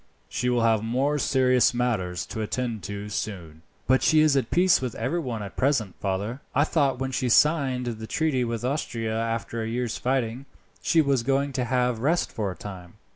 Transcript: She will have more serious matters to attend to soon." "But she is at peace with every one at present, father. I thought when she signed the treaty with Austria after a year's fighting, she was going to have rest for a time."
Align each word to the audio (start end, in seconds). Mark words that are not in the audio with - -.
She 0.27 0.49
will 0.49 0.63
have 0.63 0.81
more 0.81 1.19
serious 1.19 1.75
matters 1.75 2.25
to 2.25 2.41
attend 2.41 2.81
to 2.85 3.07
soon." 3.07 3.61
"But 3.85 4.01
she 4.01 4.21
is 4.21 4.35
at 4.35 4.49
peace 4.49 4.81
with 4.81 4.95
every 4.95 5.19
one 5.19 5.43
at 5.43 5.55
present, 5.55 5.93
father. 5.99 6.41
I 6.55 6.63
thought 6.63 6.97
when 6.97 7.11
she 7.11 7.29
signed 7.29 7.85
the 7.85 8.07
treaty 8.07 8.43
with 8.43 8.65
Austria 8.65 9.15
after 9.15 9.61
a 9.61 9.67
year's 9.69 9.99
fighting, 9.99 10.47
she 10.81 11.01
was 11.01 11.21
going 11.21 11.53
to 11.53 11.65
have 11.65 11.99
rest 11.99 12.31
for 12.31 12.49
a 12.49 12.55
time." 12.55 12.95